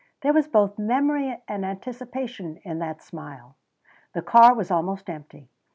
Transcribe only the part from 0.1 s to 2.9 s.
There was both memory and anticipation in